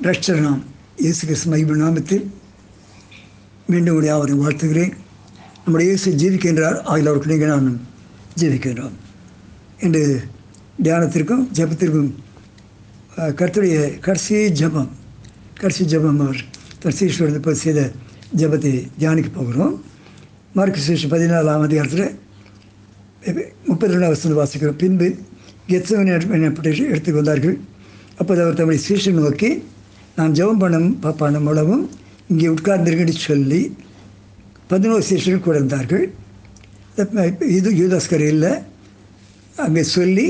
ரஷ்டர் 0.00 0.40
நாம் 0.44 0.62
இயேசு 1.02 1.22
கிறிஸ்து 1.26 1.48
மகிமை 1.50 1.74
நாமத்தில் 1.80 2.24
மீண்டும் 3.72 3.96
உடைய 3.96 4.12
அவரை 4.14 4.34
வாழ்த்துகிறேன். 4.40 4.92
நம்முடைய 5.64 5.86
இயேசு 5.90 6.10
ஜீவிக்கின்றார். 6.20 6.78
ஆகிய 6.90 7.08
அவருக்கு 7.10 7.30
நீங்கள் 7.32 7.52
நான் 7.52 7.68
ஜீவிக்கின்றோம். 8.40 8.94
இன்று 9.86 10.02
தியானத்திற்கும் 10.86 11.42
ஜபத்திற்கும் 11.58 12.10
கருத்துடைய 13.38 13.76
கடைசி 14.06 14.36
ஜபம் 14.60 14.90
கடைசி 15.60 15.84
ஜபம் 15.92 16.20
அவர் 16.24 16.40
தர்சீஸ்வரன் 16.84 17.38
இப்போ 17.40 17.54
செய்த 17.64 17.80
ஜபத்தை 18.40 18.72
தியானிக்க 19.00 19.30
போகிறோம். 19.38 19.74
மார்க் 20.56 20.80
சேஷன் 20.86 21.12
பதினாலாம் 21.14 21.66
அதிகாரத்தில் 21.66 22.08
முப்பத்தி 23.68 23.92
ரெண்டாம் 23.94 24.14
வசனம் 24.14 24.40
வாசிக்கிறோம். 24.40 24.80
பின்பு 24.82 25.08
கெத்சவன் 25.68 26.10
எனப்பட்ட 26.38 26.68
இடத்துக்கு 26.92 27.20
வந்தார்கள் 27.20 27.56
அப்போது 28.20 28.42
அவர் 28.44 28.58
தம்முடைய 28.58 28.82
சீஷன் 28.88 29.20
நோக்கி 29.20 29.50
நான் 30.16 30.34
ஜெபம் 30.38 30.62
பண்ணும் 30.62 30.88
பண்ண 31.20 31.38
மூலமும் 31.46 31.84
இங்கே 32.30 32.48
உட்கார்ந்திருக்கேன்னு 32.54 33.16
சொல்லி 33.28 33.60
பதினோரு 34.72 35.04
சீஷர்கள் 35.10 35.46
கூட 35.46 35.56
இருந்தார்கள். 35.60 36.04
இது 37.56 37.68
யூதாஸ்கர் 37.82 38.24
இல்லை. 38.32 38.52
அங்கே 39.64 39.82
சொல்லி 39.96 40.26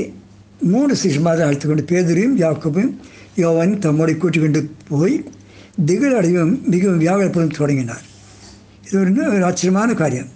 மூணு 0.73 0.93
சீஷமாக 1.03 1.43
அழைத்து 1.45 1.67
கொண்டு 1.67 1.83
பேதரையும் 1.91 2.35
யாக்கோபையும் 2.43 2.93
யோவான் 3.43 3.73
தம்மோடு 3.85 4.13
கூட்டிக் 4.23 4.43
கொண்டு 4.43 4.61
போய் 4.89 5.15
திகில் 5.87 6.17
அடைவும் 6.19 6.53
மிகவும் 6.73 7.01
வியாபாரப்படும் 7.05 7.57
தொடங்கினார். 7.59 8.03
இது 8.85 8.95
ஒரு 9.01 9.11
ஒரு 9.35 9.43
ஆச்சரியமான 9.49 9.93
காரியம். 10.01 10.29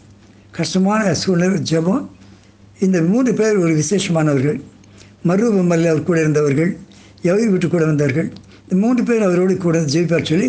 கஷ்டமான 0.58 1.14
சூழ்நிலை 1.22 1.60
ஜெபம். 1.72 2.04
இந்த 2.86 2.98
மூன்று 3.12 3.32
பேர் 3.40 3.62
ஒரு 3.64 3.74
விசேஷமானவர்கள். 3.82 4.60
மருவமல்ல 5.30 5.92
அவர் 5.94 6.08
கூட 6.10 6.18
இருந்தவர்கள் 6.24 6.72
எவை 7.30 7.46
வீட்டு 7.52 7.68
கூட 7.68 7.84
வந்தார்கள் 7.92 8.30
இந்த 8.68 8.78
மூன்று 8.84 9.02
பேர் 9.08 9.26
அவரோடு 9.26 9.54
கூட 9.58 9.78
ஜெயிப்பார் 9.94 10.30
சொல்லி 10.30 10.48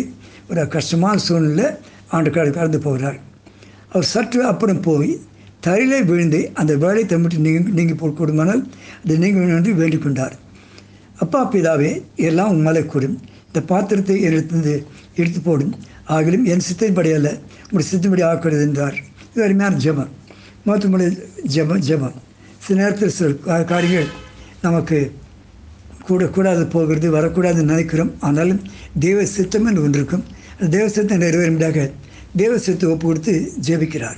ஒரு 0.49 0.61
கஷ்டமான 0.73 1.17
சூழ்நிலை 1.25 1.67
ஆண்டு 2.15 2.29
கால 2.35 2.49
கடந்து 2.49 2.79
போகிறார். 2.85 3.17
அவர் 3.91 4.07
சற்று 4.13 4.39
அப்புறம் 4.51 4.81
போய் 4.87 5.11
தரையிலே 5.65 5.99
விழுந்து 6.09 6.39
அந்த 6.61 6.73
வேலை 6.83 7.03
தம்மிட்டு 7.11 7.37
நீங்கி 7.45 7.71
நீங்கி 7.77 7.95
போடுமானால் 8.01 8.63
அதை 9.03 9.15
நீங்கள் 9.23 9.53
என்று 9.57 9.71
வேண்டிக் 9.81 10.03
கொண்டார். 10.05 10.35
அப்பா 11.23 11.39
பிதாவே 11.53 11.91
எல்லாம் 12.27 12.51
உண்மையிலே 12.55 12.81
கூடும் 12.93 13.15
இந்த 13.47 13.61
பாத்திரத்தை 13.71 14.17
எடுத்து 14.29 14.73
எடுத்து 15.21 15.39
போடும் 15.47 15.73
ஆகிலும் 16.15 16.45
என் 16.51 16.65
சித்தப்படி 16.67 17.11
அல்ல 17.19 17.29
உங்களுடைய 17.69 17.89
சித்தப்படி 17.91 18.23
ஆக்கிறது 18.31 18.65
என்றார். 18.67 18.97
இது 19.31 19.43
அருமையான 19.47 19.81
ஜபம். 19.85 20.11
மருத்துவமனை 20.65 21.07
ஜபம் 21.55 21.83
ஜபம். 21.89 22.17
சில 22.65 22.77
நேரத்தில் 22.81 23.15
சில 23.17 23.63
காரியங்கள் 23.73 24.09
நமக்கு 24.65 24.99
கூடக்கூடாது 26.09 26.69
போகிறது 26.69 27.15
வரக்கூடாதுன்னு 27.15 27.63
நினைக்கிறோம். 27.63 28.15
ஆனாலும் 28.19 28.61
தேவ 28.99 29.25
சித்தம் 29.25 29.65
என்று 29.65 29.81
ஒன்று 29.81 29.99
இருக்கும் 29.99 30.23
அந்த 30.59 30.77
தேவ 30.77 30.89
சித்தம் 30.89 31.21
நிறைவேறும்படியாக 31.21 31.91
தேவ 32.35 32.57
சித்தத்தை 32.57 32.89
ஒப்பு 32.89 33.07
கொடுத்து 33.07 33.51
ஜெபிக்கிறார். 33.67 34.15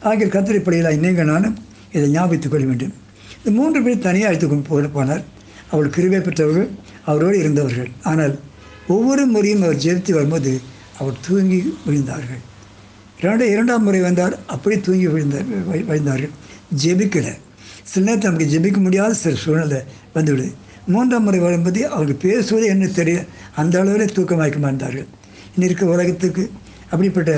ஆகிய 0.00 0.26
கத்திரிப்படையில் 0.26 0.98
நீங்கள் 0.98 1.24
நானும் 1.24 1.58
இதை 1.92 2.08
ஞாபகத்துக் 2.08 2.50
கொள்ள 2.50 2.66
வேண்டும். 2.66 2.92
இந்த 3.44 3.60
மூன்று 3.60 3.82
பேர் 3.82 3.98
தனியாக 3.98 4.26
அழைத்து 4.26 4.48
போக 4.48 5.04
போனார். 5.04 5.22
அவள் 5.70 5.88
கிருவை 5.88 6.20
பெற்றவர்கள் 6.20 6.68
அவரோடு 7.04 7.38
இருந்தவர்கள். 7.38 7.88
ஆனால் 8.02 8.38
ஒவ்வொரு 8.88 9.26
முறையும் 9.26 9.62
அவர் 9.62 9.76
ஜெபித்து 9.76 10.12
வரும்போது 10.12 10.60
அவர் 10.98 11.16
தூங்கி 11.28 11.76
விழுந்தார்கள். 11.86 12.42
இரண்டு 13.18 13.50
இரண்டாம் 13.50 13.82
முறை 13.82 14.00
வந்தார் 14.00 14.38
அப்படி 14.46 14.80
தூங்கி 14.80 15.06
விழுந்தார் 15.08 15.42
வி- 15.42 15.84
விழுந்தார்கள். 15.84 16.30
ஜெபிக்கலை. 16.84 17.32
சில 17.82 18.14
நேரத்தில் 18.14 18.32
நமக்கு 18.32 18.58
ஜெபிக்க 18.58 18.82
முடியாத 18.82 19.14
சில 19.14 19.34
சூழ்நிலை 19.36 19.80
வந்துவிடுது. 20.14 20.52
மூன்றாம் 20.92 21.24
முறை 21.26 21.40
வரும்போது 21.46 21.80
அவர்கள் 21.94 22.22
பேசுவது 22.24 22.66
என்ன 22.74 22.88
தெரிய 23.00 23.18
அந்த 23.60 23.74
அளவில் 23.80 24.14
தூக்கமாக்க 24.16 24.58
மாட்டார்கள் 24.66 25.08
இன்னும் 25.54 25.66
இருக்க 25.68 25.84
உலகத்துக்கு 25.94 26.44
அப்படிப்பட்ட 26.92 27.32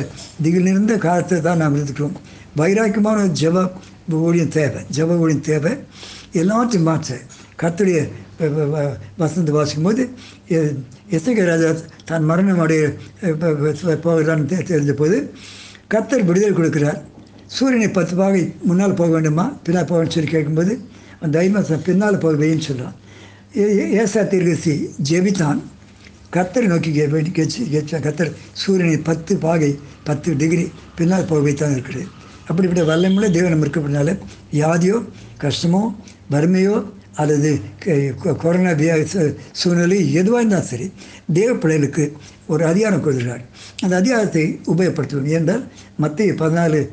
திகில் 0.45 0.67
நிறைந்த 0.69 0.95
காலத்தை 1.07 1.37
தான் 1.49 1.61
நாம் 1.63 1.77
இருந்துக்கிறோம் 1.77 2.17
வைராக்கியமான 2.61 3.19
ஒரு 4.09 4.19
ஊழியம் 4.27 4.53
தேவை. 4.57 4.81
ஜெப 4.97 5.17
ஊழியம் 5.23 5.47
தேவை. 5.49 5.73
எல்லாத்தையும் 6.41 6.87
மாற்ற 6.89 7.17
கத்துடைய 7.61 7.99
வசந்த 9.23 9.53
வாசிக்கும் 9.57 9.87
போது 9.89 10.03
எத்தகைய 11.17 11.45
ராஜா 11.51 11.71
தான் 12.11 12.27
மரணம் 12.31 12.63
அடைய 12.65 12.83
போகிறான்னு 14.07 14.61
தெரிஞ்ச 14.73 14.95
போது 15.03 15.17
கர்த்தர் 15.93 16.27
விடுதலை 16.29 16.53
கொடுக்கிறார். 16.59 17.01
சூரியனை 17.57 17.89
பத்து 17.97 18.15
பாகை 18.21 18.43
முன்னால் 18.69 18.99
போக 19.01 19.11
வேண்டுமா? 19.17 19.47
பின்னால் 19.67 19.91
போக 19.91 20.05
சொல்லி 20.15 20.31
கேட்கும்போது 20.35 20.73
அந்த 21.25 21.35
ஐமாசம் 21.45 21.85
பின்னால் 21.89 22.23
போக 22.25 22.37
வைன்னு 22.43 22.67
சொல்கிறான் 22.69 22.97
ஏசா 23.93 24.21
தீர்க்கசி 24.21 24.89
ஜெபித்தான். 25.11 25.61
கத்தரை 26.33 26.67
நோக்கி 26.67 26.91
கே- 26.91 27.09
கத்தர் 27.91 28.33
சூரியனை 28.53 28.99
பத்து 28.99 29.37
பாகை 29.37 29.79
பத்து 30.05 30.37
டிகிரி 30.37 30.71
பின்னால் 30.95 31.25
போக 31.25 31.41
வைத்தான் 31.41 31.73
இருக்கிறது 31.73 32.07
அப்படிப்பட்ட 32.47 32.97
வல்லமுள்ள 32.97 33.29
தேவனம் 33.31 33.65
இருக்கப்பட்டனால 33.65 34.19
வியாதியோ 34.53 35.05
கஷ்டமோ 35.41 35.95
வறுமையோ 36.31 36.93
அல்லது 37.15 37.61
க- 37.79 37.93
கொ- 37.93 38.37
கொரோனா 38.37 38.71
வியா 38.71 39.35
சூழ்நிலை 39.53 40.13
எதுவாக 40.13 40.41
இருந்தாலும் 40.41 40.67
சரி 40.67 40.93
தேவ 41.33 41.55
பிள்ளைகளுக்கு 41.55 42.13
ஒரு 42.47 42.65
அதிகாரம் 42.65 43.05
கொடுக்கிறார். 43.05 43.45
அந்த 43.79 43.97
அதிகாரத்தை 43.97 44.61
உபயோகப்படுத்துவோம். 44.67 45.27
ஏனென்றால் 45.27 45.69
மத்திய 45.97 46.33
பதினாலு 46.33 46.89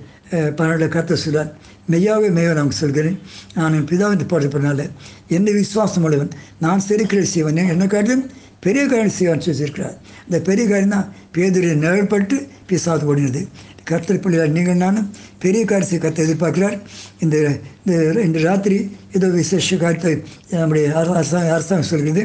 பன்னெண்டு 0.57 0.87
கருத்தை 0.89 1.17
சொல்றார் 1.19 1.49
மெய்யாவே 1.87 2.29
மெய்யாக 2.31 2.55
நமக்கு 2.55 2.77
சொல்கிறேன் 2.77 3.17
நான் 3.55 3.73
என் 3.73 3.89
பிதாவின் 3.89 4.31
போட்டப்படனால 4.31 4.83
என்னை 5.29 5.53
விசுவாசம் 5.57 6.05
உள்ளவன் 6.05 6.31
நான் 6.59 6.85
செருக்கிற 6.85 7.21
செய்வன் 7.31 7.61
என்ன 7.67 7.87
காட்டிலும் 7.87 8.23
பெரிய 8.63 8.83
காரியம் 8.85 9.15
செய்வான் 9.15 9.45
சொல்லியிருக்கிறார் 9.45 9.95
இந்த 10.25 10.37
பெரிய 10.45 10.65
காரியம் 10.67 10.95
தான் 10.95 11.07
பேதுரை 11.33 11.71
நிழல்பட்டு 11.79 12.35
பிசாது 12.67 13.07
ஓடினது 13.09 13.41
கர்த்தர் 13.85 14.21
பிள்ளைகள் 14.21 14.53
நீங்கள் 14.53 14.81
நானும் 14.81 15.07
பெரிய 15.41 15.61
காரியத்தை 15.65 15.97
கத்தை 15.99 16.21
எதிர்பார்க்கிறார் 16.25 16.77
இந்த 17.19 17.35
இந்த 17.81 17.95
இந்த 18.21 18.39
ராத்திரி 18.45 18.77
ஏதோ 19.13 19.27
விசேஷ 19.35 19.77
காரியத்தை 19.77 20.13
நம்முடைய 20.53 20.85
அரச- 20.93 21.15
அரசாங்கம் 21.15 21.55
அரசாங்கம் 21.55 21.89
சொல்கிறது 21.89 22.23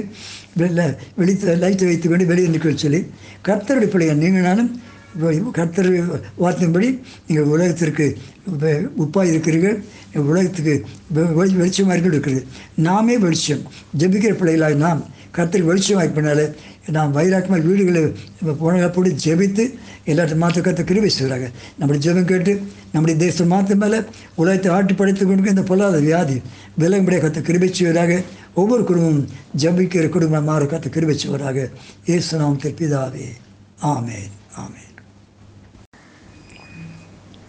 வெளில 0.56 0.82
வெளித்த 1.16 1.56
லைட்டை 1.56 1.86
வைத்துக்கொண்டு 1.86 2.26
வெளியே 2.26 2.48
நிற்க 2.48 2.74
சொல்லி 2.78 3.00
கர்த்தருடைய 3.44 3.90
பிள்ளைகள் 3.92 4.22
நீங்கள் 4.22 4.42
நானும் 4.42 4.70
கர்த்தர் 5.58 5.90
வார்த்தையின்படி 6.42 6.88
நீங்கள் 7.26 7.50
உலகத்திற்கு 7.54 8.06
உப்பாக 9.04 9.26
இருக்கிறீர்கள் 9.32 9.78
உலகத்துக்கு 10.14 10.86
வெளிச்சமாக 11.14 12.10
இருக்கிறது. 12.12 12.46
நாமே 12.74 13.18
வெளிச்சம். 13.18 13.62
ஜெபிக்கிற 13.98 14.32
பிள்ளைகளாக 14.40 14.74
நாம் 14.74 15.06
கர்த்தர் 15.30 15.68
வெளிச்சமாக 15.68 16.08
பண்ணால 16.16 16.42
நாம் 16.96 17.14
வைராக்கமாக 17.16 17.66
வீடுகளை 17.68 18.02
போனப்படி 18.60 19.10
ஜெபித்து 19.24 19.64
எல்லாத்தையும் 20.10 20.42
மாற்ற 20.44 20.60
கற்று 20.60 20.84
கிருவி 20.90 21.10
செய்கிறாங்க 21.16 21.48
நம்முடைய 21.78 22.00
ஜெபம் 22.04 22.28
கேட்டு 22.30 22.52
நம்முடைய 22.92 23.16
தேசம் 23.24 23.52
மாற்ற 23.52 23.74
மேலே 23.74 23.98
உலகத்தை 24.34 24.72
ஆட்டி 24.72 24.94
படைத்து 24.94 25.26
கொண்டு 25.26 25.48
இந்த 25.48 25.62
பொல்லாத 25.62 25.98
வியாதி 26.06 26.38
விலகும்படியாக 26.80 27.24
கற்று 27.26 27.42
கிருபை 27.42 27.72
செய்வதாக 27.72 28.22
ஒவ்வொரு 28.54 28.84
குடும்பமும் 28.84 29.28
ஜெபிக்கிற 29.64 30.08
குடும்பமாக 30.08 30.66
கற்று 30.66 30.88
கத்த 30.88 30.94
கிருபை 30.94 31.18
செய்வதாக 31.18 31.68
இயேசு 32.04 32.38
நாமத்தில் 32.40 32.78
ஆமேன். 33.94 34.32
ஆமேன். 34.56 34.87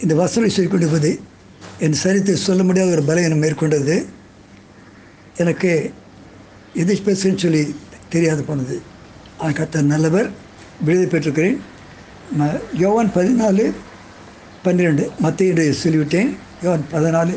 இந்த 0.04 0.14
வசனம் 0.20 0.52
சொல்லிக் 0.54 0.72
கொண்டிருப்பது 0.72 1.10
என் 1.84 1.96
சரித்தை 2.02 2.34
சொல்ல 2.46 2.62
முடியாத 2.68 2.90
ஒரு 2.96 3.02
பலவீனம் 3.08 3.42
மேற்கொண்டது. 3.42 3.96
எனக்கு 5.42 5.70
எது 6.82 6.94
பேசுன்னு 7.06 7.42
சொல்லி 7.44 7.62
தெரியாது 8.14 8.42
போனது. 8.48 8.76
ஆனால் 9.38 9.56
கர்த்தர் 9.58 9.92
நல்லவர் 9.92 10.28
விடுதலை 10.86 11.08
பெற்றிருக்கிறேன். 11.12 11.58
யோவான் 12.82 13.12
பதினாலு 13.18 13.64
பன்னிரெண்டு 14.64 15.04
மத்திய 15.24 15.68
சொல்லிவிட்டேன். 15.82 16.30
யோவான் 16.64 16.86
பதினாலு 16.94 17.34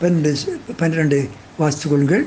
பன்னெண்டு 0.00 0.32
பன்னிரெண்டு 0.80 1.18
வாசித்து 1.60 1.88
கொள்ளுங்கள். 1.88 2.24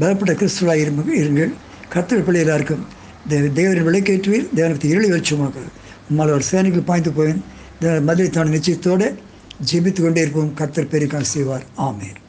பலப்பட்ட 0.00 0.32
கிறிஸ்துவாக 0.40 0.78
இரு 0.84 0.92
இருங்கள். 1.22 1.52
கர்த்தர் 1.92 2.26
பிள்ளைகளாக 2.28 2.58
இருக்கும் 2.60 2.84
தேவ 3.32 3.46
தேவரின் 3.58 3.88
விளக்கேற்றுவீர். 3.88 4.48
தேவனத்தை 4.58 4.88
இருளை 4.92 5.08
வெளிச்சமாக 5.12 5.64
உம்மால் 6.10 6.34
ஒரு 6.36 6.44
சேனைகள் 6.50 6.88
பாய்ந்து 6.90 7.10
போவேன். 7.18 7.40
மதுரை 7.80 8.30
தான 8.30 8.50
நிச்சயத்தோடு 8.50 9.14
ஜெபித்து 9.72 10.02
கொண்டே 10.02 10.20
இருப்போம். 10.20 10.52
கத்தர் 10.58 10.88
பெரிய 10.88 11.10
செய்வார். 11.20 11.62
ஆமேன். 11.76 12.27